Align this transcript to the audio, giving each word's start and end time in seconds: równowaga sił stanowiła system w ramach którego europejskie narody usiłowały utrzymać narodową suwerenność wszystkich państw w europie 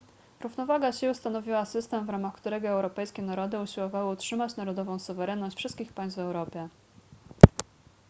równowaga 0.39 0.91
sił 0.91 1.13
stanowiła 1.13 1.65
system 1.65 2.05
w 2.05 2.09
ramach 2.09 2.33
którego 2.35 2.67
europejskie 2.67 3.21
narody 3.21 3.59
usiłowały 3.59 4.11
utrzymać 4.13 4.57
narodową 4.57 4.99
suwerenność 4.99 5.57
wszystkich 5.57 5.93
państw 5.93 6.15
w 6.15 6.19
europie 6.21 6.69